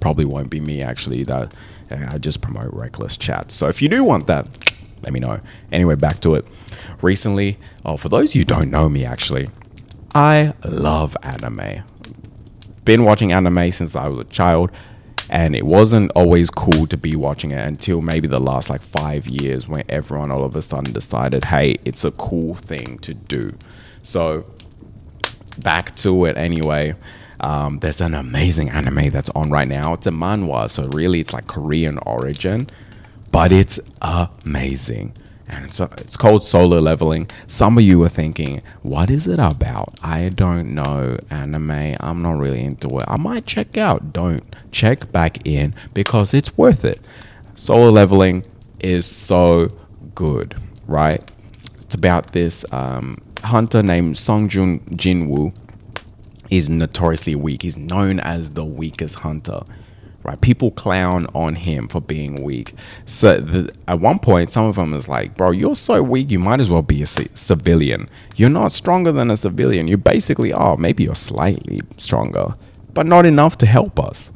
probably 0.00 0.24
won't 0.24 0.50
be 0.50 0.60
me 0.60 0.82
actually. 0.82 1.24
That 1.24 1.52
I 1.90 2.18
just 2.18 2.40
promote 2.40 2.72
reckless 2.72 3.16
chats. 3.16 3.54
So 3.54 3.68
if 3.68 3.80
you 3.80 3.88
do 3.88 4.02
want 4.02 4.26
that, 4.26 4.46
let 5.02 5.12
me 5.12 5.20
know. 5.20 5.40
Anyway, 5.70 5.94
back 5.94 6.20
to 6.20 6.34
it. 6.34 6.44
Recently, 7.00 7.58
oh, 7.84 7.96
for 7.96 8.08
those 8.08 8.34
you 8.34 8.44
don't 8.44 8.70
know 8.70 8.88
me, 8.88 9.04
actually, 9.04 9.48
I 10.14 10.54
love 10.64 11.16
anime. 11.22 11.82
Been 12.84 13.04
watching 13.04 13.32
anime 13.32 13.70
since 13.72 13.94
I 13.94 14.08
was 14.08 14.20
a 14.20 14.24
child, 14.24 14.70
and 15.28 15.56
it 15.56 15.66
wasn't 15.66 16.12
always 16.14 16.50
cool 16.50 16.86
to 16.86 16.96
be 16.96 17.16
watching 17.16 17.50
it 17.50 17.58
until 17.58 18.00
maybe 18.00 18.28
the 18.28 18.40
last 18.40 18.70
like 18.70 18.82
five 18.82 19.26
years 19.26 19.66
when 19.66 19.84
everyone 19.88 20.30
all 20.30 20.44
of 20.44 20.54
a 20.54 20.62
sudden 20.62 20.92
decided, 20.92 21.46
hey, 21.46 21.76
it's 21.84 22.04
a 22.04 22.12
cool 22.12 22.54
thing 22.54 22.98
to 22.98 23.14
do. 23.14 23.52
So, 24.02 24.46
back 25.58 25.96
to 25.96 26.26
it 26.26 26.36
anyway. 26.36 26.94
Um, 27.40 27.80
there's 27.80 28.00
an 28.00 28.14
amazing 28.14 28.70
anime 28.70 29.10
that's 29.10 29.30
on 29.30 29.50
right 29.50 29.68
now. 29.68 29.92
It's 29.94 30.06
a 30.06 30.10
manhwa, 30.10 30.70
so 30.70 30.86
really 30.88 31.20
it's 31.20 31.32
like 31.32 31.46
Korean 31.46 31.98
origin, 31.98 32.68
but 33.30 33.52
it's 33.52 33.78
amazing. 34.00 35.12
And 35.48 35.64
it's, 35.64 35.78
it's 35.78 36.16
called 36.16 36.42
Solo 36.42 36.80
Leveling. 36.80 37.30
Some 37.46 37.78
of 37.78 37.84
you 37.84 38.02
are 38.02 38.08
thinking, 38.08 38.62
what 38.82 39.10
is 39.10 39.26
it 39.26 39.38
about? 39.38 39.98
I 40.02 40.28
don't 40.30 40.74
know 40.74 41.18
anime. 41.30 41.96
I'm 42.00 42.20
not 42.22 42.38
really 42.38 42.62
into 42.62 42.88
it. 42.98 43.04
I 43.06 43.16
might 43.16 43.46
check 43.46 43.76
out. 43.76 44.12
Don't 44.12 44.56
check 44.72 45.12
back 45.12 45.46
in 45.46 45.74
because 45.94 46.34
it's 46.34 46.56
worth 46.56 46.84
it. 46.84 47.00
Solo 47.54 47.90
Leveling 47.90 48.44
is 48.80 49.06
so 49.06 49.68
good, 50.14 50.56
right? 50.86 51.22
It's 51.80 51.94
about 51.94 52.32
this 52.32 52.64
um, 52.72 53.18
hunter 53.44 53.82
named 53.82 54.16
Songjun 54.16 54.80
Jinwoo 54.96 55.54
is 56.50 56.68
notoriously 56.68 57.34
weak. 57.34 57.62
He's 57.62 57.76
known 57.76 58.20
as 58.20 58.50
the 58.50 58.64
weakest 58.64 59.16
hunter. 59.16 59.62
Right, 60.26 60.40
people 60.40 60.72
clown 60.72 61.28
on 61.36 61.54
him 61.54 61.86
for 61.86 62.00
being 62.00 62.42
weak. 62.42 62.74
So 63.04 63.38
the, 63.38 63.72
at 63.86 64.00
one 64.00 64.18
point, 64.18 64.50
some 64.50 64.64
of 64.64 64.74
them 64.74 64.92
is 64.92 65.06
like, 65.06 65.36
"Bro, 65.36 65.52
you're 65.52 65.76
so 65.76 66.02
weak. 66.02 66.32
You 66.32 66.40
might 66.40 66.58
as 66.58 66.68
well 66.68 66.82
be 66.82 67.00
a 67.00 67.06
c- 67.06 67.28
civilian. 67.34 68.08
You're 68.34 68.50
not 68.50 68.72
stronger 68.72 69.12
than 69.12 69.30
a 69.30 69.36
civilian. 69.36 69.86
You 69.86 69.96
basically 69.96 70.52
are. 70.52 70.76
Maybe 70.76 71.04
you're 71.04 71.14
slightly 71.14 71.78
stronger, 71.96 72.54
but 72.92 73.06
not 73.06 73.24
enough 73.24 73.56
to 73.58 73.66
help 73.66 74.00
us." 74.00 74.32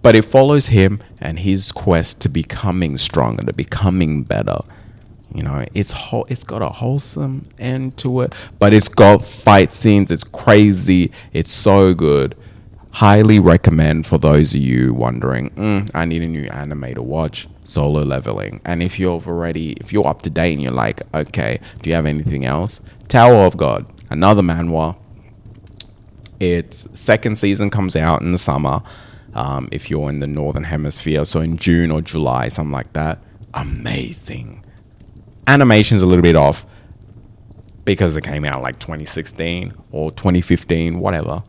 But 0.00 0.14
it 0.14 0.24
follows 0.24 0.68
him 0.68 1.00
and 1.20 1.40
his 1.40 1.70
quest 1.70 2.20
to 2.22 2.30
becoming 2.30 2.96
stronger, 2.96 3.44
to 3.44 3.52
becoming 3.52 4.22
better. 4.22 4.60
You 5.34 5.42
know, 5.42 5.66
it's 5.74 5.92
it's 6.28 6.44
got 6.44 6.62
a 6.62 6.70
wholesome 6.70 7.42
end 7.58 7.98
to 7.98 8.22
it, 8.22 8.34
but 8.58 8.72
it's 8.72 8.88
got 8.88 9.22
fight 9.24 9.72
scenes. 9.72 10.10
It's 10.10 10.24
crazy. 10.24 11.10
It's 11.34 11.50
so 11.50 11.92
good. 11.92 12.34
Highly 12.94 13.38
recommend 13.38 14.06
for 14.06 14.18
those 14.18 14.54
of 14.54 14.60
you 14.60 14.94
wondering, 14.94 15.50
mm, 15.50 15.90
I 15.94 16.04
need 16.04 16.22
a 16.22 16.28
new 16.28 16.44
anime 16.44 16.94
to 16.94 17.02
watch. 17.02 17.48
Solo 17.64 18.02
Leveling. 18.02 18.60
And 18.64 18.82
if 18.82 18.98
you're 18.98 19.20
already, 19.20 19.72
if 19.74 19.92
you're 19.92 20.06
up 20.06 20.22
to 20.22 20.30
date 20.30 20.52
and 20.52 20.62
you're 20.62 20.72
like, 20.72 21.02
okay, 21.14 21.60
do 21.82 21.90
you 21.90 21.96
have 21.96 22.06
anything 22.06 22.44
else? 22.44 22.80
Tower 23.08 23.46
of 23.46 23.56
God, 23.56 23.86
another 24.10 24.42
manhwa. 24.42 24.96
Its 26.40 26.86
second 26.94 27.36
season 27.36 27.70
comes 27.70 27.96
out 27.96 28.20
in 28.20 28.32
the 28.32 28.38
summer. 28.38 28.82
Um, 29.34 29.68
if 29.72 29.90
you're 29.90 30.08
in 30.10 30.20
the 30.20 30.26
northern 30.26 30.64
hemisphere, 30.64 31.24
so 31.24 31.40
in 31.40 31.56
June 31.56 31.90
or 31.90 32.00
July, 32.00 32.48
something 32.48 32.72
like 32.72 32.92
that. 32.92 33.18
Amazing 33.54 34.64
animation's 35.46 36.02
a 36.02 36.06
little 36.06 36.22
bit 36.22 36.36
off 36.36 36.66
because 37.84 38.16
it 38.16 38.24
came 38.24 38.44
out 38.44 38.62
like 38.62 38.78
2016 38.78 39.74
or 39.90 40.10
2015, 40.12 40.98
whatever. 40.98 41.42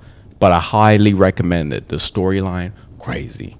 But 0.45 0.51
I 0.51 0.59
highly 0.59 1.15
recommend 1.15 1.73
it. 1.73 1.87
The 1.87 1.95
storyline, 1.95 2.71
crazy, 2.99 3.57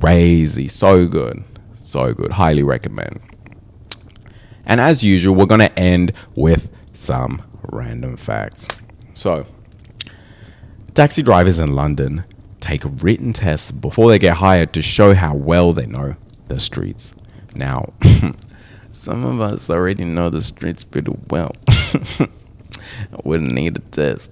crazy, 0.00 0.68
so 0.68 1.06
good, 1.06 1.44
so 1.82 2.14
good. 2.14 2.32
Highly 2.32 2.62
recommend. 2.62 3.20
And 4.64 4.80
as 4.80 5.04
usual, 5.04 5.34
we're 5.34 5.44
gonna 5.44 5.70
end 5.76 6.14
with 6.34 6.70
some 6.94 7.42
random 7.70 8.16
facts. 8.16 8.68
So, 9.12 9.44
taxi 10.94 11.22
drivers 11.22 11.58
in 11.58 11.74
London 11.74 12.24
take 12.58 12.84
written 13.02 13.34
tests 13.34 13.70
before 13.70 14.08
they 14.08 14.18
get 14.18 14.38
hired 14.38 14.72
to 14.72 14.80
show 14.80 15.12
how 15.12 15.34
well 15.34 15.74
they 15.74 15.84
know 15.84 16.16
the 16.48 16.58
streets. 16.58 17.12
Now, 17.54 17.92
Some 18.92 19.26
of 19.26 19.42
us 19.42 19.68
already 19.68 20.06
know 20.06 20.30
the 20.30 20.40
streets 20.40 20.84
pretty 20.84 21.12
well. 21.28 21.52
I 21.68 22.28
wouldn't 23.24 23.52
need 23.52 23.76
a 23.76 23.80
test. 23.80 24.30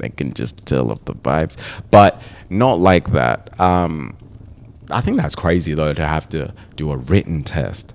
They 0.00 0.08
can 0.10 0.34
just 0.34 0.64
tell 0.66 0.90
up 0.90 1.04
the 1.04 1.14
vibes. 1.14 1.56
But 1.90 2.20
not 2.48 2.80
like 2.80 3.12
that. 3.12 3.58
Um, 3.60 4.16
I 4.90 5.00
think 5.00 5.16
that's 5.16 5.34
crazy 5.34 5.74
though 5.74 5.94
to 5.94 6.06
have 6.06 6.28
to 6.30 6.52
do 6.76 6.90
a 6.90 6.96
written 6.96 7.42
test 7.42 7.94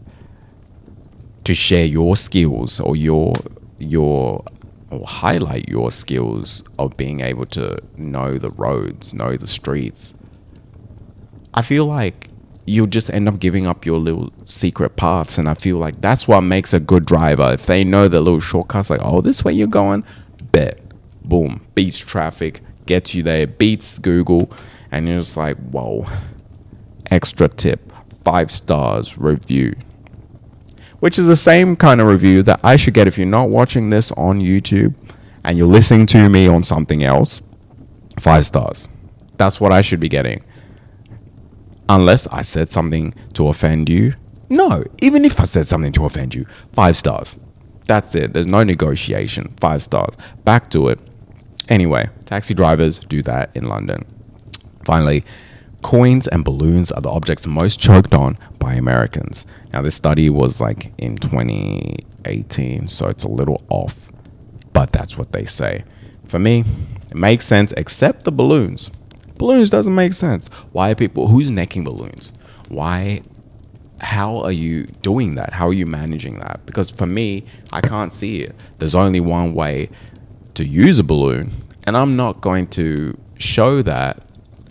to 1.44 1.54
share 1.54 1.86
your 1.86 2.16
skills 2.16 2.80
or 2.80 2.96
your 2.96 3.34
your 3.78 4.44
or 4.90 5.06
highlight 5.06 5.68
your 5.68 5.92
skills 5.92 6.64
of 6.80 6.96
being 6.96 7.20
able 7.20 7.46
to 7.48 7.80
know 7.98 8.38
the 8.38 8.52
roads, 8.52 9.14
know 9.14 9.36
the 9.36 9.48
streets. 9.48 10.14
I 11.54 11.62
feel 11.62 11.86
like 11.86 12.30
you'll 12.66 12.88
just 12.88 13.10
end 13.12 13.28
up 13.28 13.40
giving 13.40 13.68
up 13.68 13.86
your 13.86 14.00
little 14.00 14.32
secret 14.46 14.96
paths. 14.96 15.38
And 15.38 15.48
I 15.48 15.54
feel 15.54 15.78
like 15.78 16.02
that's 16.02 16.28
what 16.28 16.42
makes 16.42 16.74
a 16.74 16.80
good 16.80 17.06
driver. 17.06 17.54
If 17.54 17.66
they 17.66 17.84
know 17.84 18.08
the 18.08 18.22
little 18.22 18.40
shortcuts, 18.40 18.90
like, 18.90 19.02
oh, 19.04 19.22
this 19.22 19.44
way 19.44 19.54
you're 19.54 19.68
going, 19.68 20.04
bet, 20.52 20.80
boom, 21.28 21.66
beats 21.76 21.98
traffic, 21.98 22.62
gets 22.86 23.16
you 23.16 23.24
there, 23.24 23.48
beats 23.48 24.00
Google. 24.00 24.52
And 24.92 25.08
you're 25.08 25.20
just 25.20 25.38
like, 25.38 25.58
whoa, 25.58 26.08
extra 27.12 27.48
tip, 27.48 27.92
five 28.24 28.52
stars 28.52 29.18
review. 29.18 29.76
Which 31.00 31.20
is 31.20 31.28
the 31.28 31.36
same 31.36 31.76
kind 31.76 32.02
of 32.02 32.08
review 32.08 32.42
that 32.44 32.60
I 32.64 32.78
should 32.78 32.94
get 32.94 33.08
if 33.08 33.18
you're 33.18 33.28
not 33.28 33.50
watching 33.50 33.90
this 33.90 34.12
on 34.14 34.40
YouTube 34.40 34.94
and 35.44 35.58
you're 35.58 35.68
listening 35.68 36.06
to 36.08 36.30
me 36.30 36.48
on 36.48 36.64
something 36.64 37.04
else. 37.04 37.42
Five 38.20 38.46
stars. 38.46 38.88
That's 39.38 39.60
what 39.60 39.72
I 39.72 39.82
should 39.82 40.00
be 40.00 40.10
getting 40.10 40.44
unless 41.90 42.28
I 42.28 42.42
said 42.42 42.70
something 42.70 43.14
to 43.34 43.48
offend 43.48 43.90
you. 43.90 44.14
No, 44.50 44.84
even 45.02 45.26
if 45.26 45.40
I 45.40 45.44
said 45.46 45.68
something 45.68 45.92
to 45.94 46.06
offend 46.06 46.36
you, 46.36 46.46
five 46.74 46.98
stars. 46.98 47.36
That's 47.88 48.16
it. 48.16 48.34
There's 48.34 48.48
no 48.48 48.64
negotiation. 48.64 49.54
Five 49.60 49.84
stars. 49.84 50.16
Back 50.44 50.70
to 50.72 50.88
it. 50.90 51.00
Anyway, 51.70 52.10
taxi 52.26 52.54
drivers 52.54 53.00
do 53.00 53.22
that 53.24 53.50
in 53.56 53.66
London. 53.66 54.06
Finally, 54.84 55.24
coins 55.82 56.28
and 56.28 56.46
balloons 56.46 56.92
are 56.92 57.02
the 57.02 57.10
objects 57.10 57.48
most 57.48 57.80
choked 57.80 58.14
on 58.14 58.38
by 58.60 58.74
Americans. 58.74 59.46
Now, 59.74 59.82
this 59.82 59.96
study 59.96 60.30
was 60.30 60.62
like 60.62 60.94
in 60.98 61.18
2018, 61.18 62.88
so 62.88 63.08
it's 63.10 63.24
a 63.24 63.30
little 63.30 63.62
off, 63.70 64.10
but 64.74 64.92
that's 64.92 65.18
what 65.18 65.32
they 65.32 65.46
say. 65.46 65.84
For 66.28 66.40
me, 66.40 66.64
it 67.10 67.16
makes 67.16 67.46
sense 67.46 67.72
except 67.74 68.24
the 68.24 68.32
balloons. 68.32 68.92
Balloons 69.38 69.70
doesn't 69.70 69.94
make 69.94 70.14
sense. 70.14 70.48
Why 70.72 70.92
are 70.92 70.96
people 70.96 71.28
who's 71.28 71.50
necking 71.50 71.84
balloons? 71.84 72.32
Why 72.70 73.22
how 74.02 74.38
are 74.40 74.52
you 74.52 74.86
doing 75.02 75.36
that? 75.36 75.54
How 75.54 75.70
are 75.70 75.74
you 75.74 75.86
managing 75.86 76.40
that? 76.40 76.66
Because 76.66 76.90
for 76.90 77.06
me, 77.06 77.46
I 77.72 77.82
can't 77.82 78.12
see 78.12 78.42
it. 78.42 78.56
There's 78.78 78.96
only 78.96 79.22
one 79.22 79.54
way 79.54 79.90
to 80.56 80.66
use 80.66 81.00
a 81.00 81.04
balloon, 81.04 81.52
and 81.84 81.96
I'm 81.96 82.16
not 82.16 82.42
going 82.42 82.68
to 82.68 83.18
show 83.38 83.82
that 83.82 84.24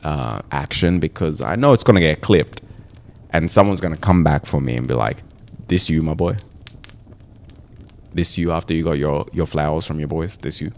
uh, 0.03 0.41
action 0.51 0.99
because 1.01 1.41
I 1.41 1.57
know 1.57 1.73
it's 1.73 1.85
going 1.85 1.97
to 1.97 2.01
get 2.01 2.21
clipped, 2.21 2.61
and 3.31 3.51
someone's 3.51 3.81
going 3.81 3.95
to 3.95 4.01
come 4.01 4.25
back 4.25 4.47
for 4.47 4.61
me 4.61 4.77
and 4.77 4.87
be 4.87 4.95
like, 4.95 5.23
"This 5.69 5.89
you, 5.89 6.03
my 6.03 6.15
boy? 6.15 6.37
This 8.13 8.39
you 8.39 8.53
after 8.53 8.75
you 8.75 8.85
got 8.85 8.99
your 8.99 9.27
your 9.33 9.47
flowers 9.47 9.87
from 9.87 9.99
your 9.99 10.09
boys? 10.09 10.39
This 10.39 10.61
you?" 10.61 10.73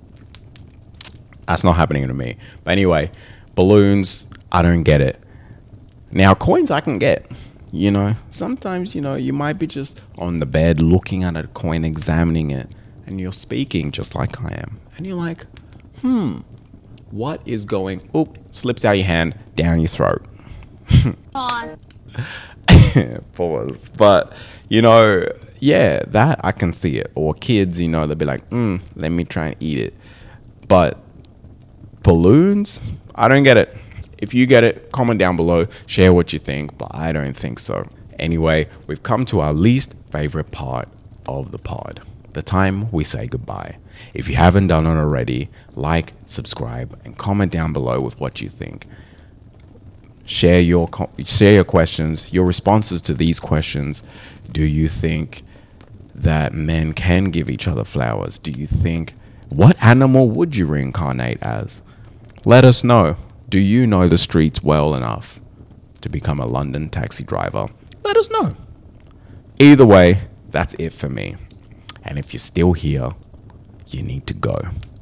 That's 1.47 1.65
not 1.65 1.77
happening 1.77 2.07
to 2.09 2.15
me. 2.15 2.37
But 2.65 2.73
anyway, 2.73 3.11
balloons, 3.55 4.27
I 4.51 4.63
don't 4.63 4.83
get 4.83 5.01
it. 5.01 5.21
Now 6.11 6.35
coins 6.35 6.71
I 6.71 6.81
can 6.81 6.99
get. 6.99 7.31
You 7.73 7.91
know, 7.91 8.15
sometimes 8.31 8.95
you 8.95 9.01
know 9.01 9.17
you 9.17 9.33
might 9.33 9.55
be 9.55 9.67
just 9.67 10.01
on 10.19 10.39
the 10.39 10.47
bed 10.47 10.81
looking 10.81 11.25
at 11.25 11.37
a 11.37 11.47
coin, 11.49 11.85
examining 11.85 12.51
it, 12.51 12.71
and 13.07 13.21
you're 13.21 13.33
speaking 13.33 13.91
just 13.91 14.15
like 14.15 14.41
I 14.43 14.55
am, 14.55 14.81
and 14.97 15.07
you're 15.07 15.17
like, 15.17 15.47
"Hmm, 16.01 16.41
what 17.11 17.41
is 17.47 17.65
going?" 17.65 18.09
Oop, 18.15 18.39
slips 18.51 18.85
out 18.85 18.93
your 18.93 19.07
hand 19.07 19.39
down 19.55 19.81
your 19.81 19.89
throat. 19.89 20.25
Pause. 21.33 21.79
Pause. 23.33 23.91
But 23.97 24.33
you 24.69 24.83
know, 24.83 25.27
yeah, 25.61 26.03
that 26.09 26.41
I 26.45 26.53
can 26.53 26.73
see 26.73 26.97
it. 26.97 27.11
Or 27.15 27.35
kids, 27.35 27.81
you 27.81 27.89
know, 27.89 28.07
they'll 28.07 28.17
be 28.17 28.25
like, 28.25 28.49
mm, 28.51 28.81
let 28.95 29.11
me 29.11 29.25
try 29.25 29.49
and 29.49 29.57
eat 29.61 29.79
it. 29.79 29.95
But 30.69 30.99
balloons, 32.03 32.81
I 33.15 33.29
don't 33.29 33.43
get 33.43 33.57
it. 33.57 33.77
If 34.19 34.33
you 34.35 34.47
get 34.47 34.65
it, 34.65 34.93
comment 34.93 35.19
down 35.19 35.37
below, 35.37 35.67
share 35.87 36.13
what 36.13 36.33
you 36.33 36.39
think, 36.39 36.77
but 36.79 36.91
I 36.93 37.13
don't 37.13 37.37
think 37.37 37.59
so. 37.59 37.89
Anyway, 38.19 38.69
we've 38.87 39.03
come 39.03 39.25
to 39.27 39.41
our 39.41 39.53
least 39.53 39.95
favorite 40.11 40.51
part 40.51 40.89
of 41.27 41.53
the 41.53 41.59
pod 41.59 42.01
the 42.37 42.43
time 42.43 42.90
we 42.93 43.02
say 43.02 43.26
goodbye. 43.26 43.78
If 44.14 44.28
you 44.28 44.37
haven't 44.37 44.69
done 44.69 44.87
it 44.87 44.90
already, 44.90 45.49
like, 45.75 46.12
subscribe, 46.26 46.99
and 47.05 47.19
comment 47.19 47.50
down 47.50 47.73
below 47.73 48.00
with 48.00 48.21
what 48.21 48.40
you 48.40 48.49
think 48.49 48.87
share 50.26 50.61
your 50.61 50.88
co- 50.88 51.11
share 51.25 51.52
your 51.52 51.64
questions, 51.64 52.33
your 52.33 52.45
responses 52.45 53.00
to 53.00 53.14
these 53.14 53.40
questions. 53.40 54.02
Do 54.50 54.62
you 54.62 54.88
think 54.88 55.45
that 56.14 56.52
men 56.52 56.93
can 56.93 57.25
give 57.26 57.49
each 57.49 57.69
other 57.69 57.85
flowers? 57.85 58.38
Do 58.38 58.50
you 58.50 58.66
think 58.66 59.14
what 59.49 59.81
animal 59.83 60.28
would 60.31 60.57
you 60.57 60.66
reincarnate 60.66 61.43
as? 61.43 61.81
Let 62.45 62.64
us 62.64 62.85
know. 62.85 63.16
Do 63.49 63.59
you 63.59 63.87
know 63.87 64.09
the 64.09 64.19
streets 64.19 64.62
well 64.62 64.95
enough 64.95 65.40
to 66.00 66.09
become 66.09 66.40
a 66.40 66.47
London 66.47 66.90
taxi 66.90 67.25
driver? 67.25 67.69
Let 68.02 68.16
us 68.16 68.28
know. 68.31 68.57
Either 69.59 69.87
way, 69.87 70.23
that's 70.50 70.75
it 70.75 70.93
for 70.93 71.09
me. 71.09 71.37
And 72.07 72.19
if 72.19 72.33
you're 72.33 72.39
still 72.39 72.73
here, 72.73 73.11
you 73.89 74.03
need 74.03 74.27
to 74.29 74.35
go. 74.35 74.57